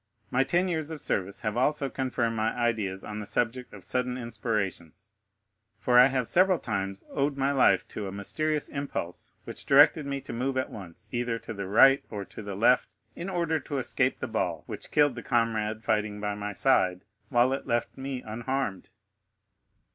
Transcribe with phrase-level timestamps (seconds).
[0.31, 4.17] My ten years of service have also confirmed my ideas on the subject of sudden
[4.17, 5.11] inspirations,
[5.77, 10.19] for I have several times owed my life to a mysterious impulse which directed me
[10.21, 13.77] to move at once either to the right or to the left, in order to
[13.77, 18.23] escape the ball which killed the comrade fighting by my side, while it left me
[18.23, 18.89] unharmed."